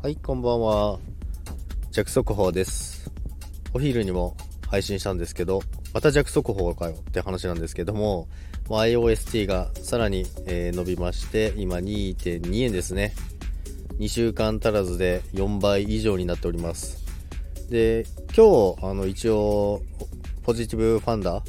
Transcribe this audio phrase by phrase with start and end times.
[0.00, 1.00] はい、こんばんは。
[1.90, 3.10] 弱速報です。
[3.74, 4.36] お昼にも
[4.68, 5.60] 配信したんですけど、
[5.92, 8.28] また弱速報かよって話なんですけども、
[8.70, 13.12] まあ iOST がさらに、えー伸びまして、今2.2円ですね。
[13.98, 17.04] 2週間足らずで4倍以上になっております。
[17.68, 18.06] で、
[18.36, 19.82] 今日、あの、一応、
[20.44, 21.42] ポジティブファンダ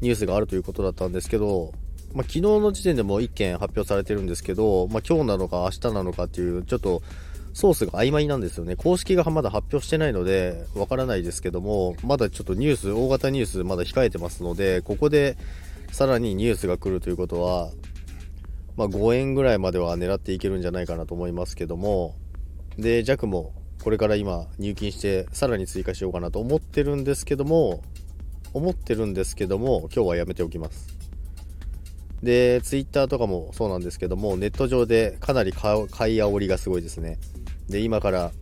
[0.00, 1.72] ニュースがあるということだったんですけど、
[2.14, 7.02] まあ、昨日の時点でも1件発表されてるんですけど、まあ、今日なのか明日なのかっていう、ちょっと
[7.56, 8.76] ソースが曖昧なんですよね。
[8.76, 15.38] 公式がまだ発表してないので、わからないですけども、まだちょっとニュース、大型ニュースまだ控えてますので、ここで
[15.90, 17.70] さらにニュースが来るということは、
[18.76, 22.14] まあ、5円ぐらいまでは狙っていけるんじゃないかなと思いますけども、
[22.76, 27.82] で、弱もこれから今入金してさらに追加しようかなと思ってるんですけども、
[28.52, 31.05] 思ってるんですけども、今日はやめておきます。
[32.22, 37.18] で、ツイッターとかもそうなんですけども、ネット上でかなり買い煽りがすごいですね。
[37.68, 38.32] で、今から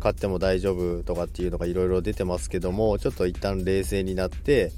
[0.00, 4.72] 買っても大丈夫とかっていうのがいろいろ出てますけども、ちょっと一旦冷静になって、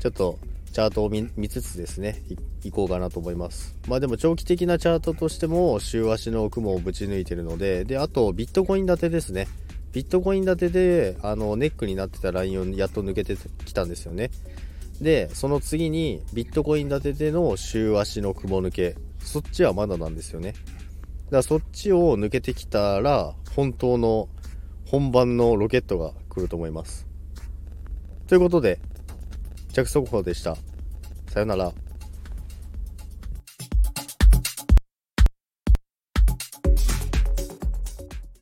[0.00, 0.38] ちょっと
[0.72, 2.22] チャートを見見つつですね、
[2.64, 3.76] いこうかなと思います。
[3.88, 9.48] まあでも長期的なチャートとしても、週足の雲をぶち抜いてるので、で、あとビットコイン建てですね。
[9.92, 14.30] ビットコイン建てで、あの、ネックになってたラインをやっと抜けてきたんですよね。
[15.00, 18.96] で、その次にビットコイン建てでの週足の雲抜け。
[19.18, 20.52] そっちはまだなんですよね。
[20.52, 20.66] だか
[21.38, 24.28] らそっちを抜けてきたら、本当の
[24.86, 27.06] 本番のロケットが来ると思います。
[28.26, 28.78] ということで、
[29.72, 30.56] 着速報でした。
[31.28, 31.72] さよなら。